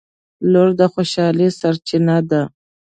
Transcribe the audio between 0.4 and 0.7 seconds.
•لور